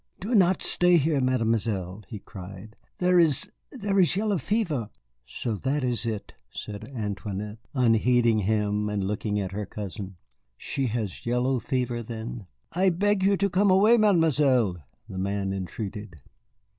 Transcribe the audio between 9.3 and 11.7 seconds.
at her cousin. "She has yellow